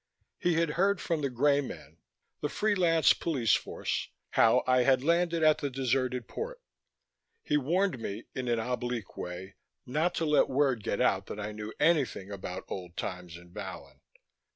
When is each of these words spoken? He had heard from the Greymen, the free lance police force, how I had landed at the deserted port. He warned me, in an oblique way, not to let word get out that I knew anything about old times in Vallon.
He 0.39 0.55
had 0.55 0.71
heard 0.71 0.99
from 0.99 1.21
the 1.21 1.29
Greymen, 1.29 1.97
the 2.39 2.49
free 2.49 2.73
lance 2.73 3.13
police 3.13 3.53
force, 3.53 4.09
how 4.31 4.63
I 4.65 4.81
had 4.81 5.03
landed 5.03 5.43
at 5.43 5.59
the 5.59 5.69
deserted 5.69 6.27
port. 6.27 6.59
He 7.43 7.55
warned 7.55 7.99
me, 7.99 8.23
in 8.33 8.47
an 8.47 8.57
oblique 8.57 9.15
way, 9.15 9.57
not 9.85 10.15
to 10.15 10.25
let 10.25 10.49
word 10.49 10.83
get 10.83 11.01
out 11.01 11.27
that 11.27 11.39
I 11.39 11.51
knew 11.51 11.71
anything 11.79 12.31
about 12.31 12.63
old 12.67 12.97
times 12.97 13.37
in 13.37 13.53
Vallon. 13.53 14.01